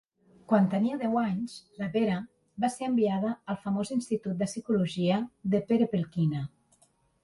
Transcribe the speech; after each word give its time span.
Quan 0.51 0.69
tenia 0.69 0.95
deu 1.03 1.19
anys, 1.23 1.57
la 1.81 1.91
Vera 1.97 2.17
va 2.65 2.73
ser 2.77 2.89
enviada 2.93 3.37
al 3.55 3.63
famós 3.69 3.95
institut 4.01 4.43
de 4.43 4.53
psicologia 4.53 5.25
de 5.57 5.67
Perepelkina. 5.71 6.49